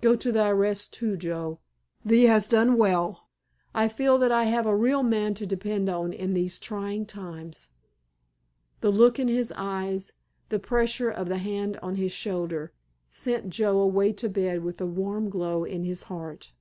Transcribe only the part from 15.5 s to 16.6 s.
in his heart.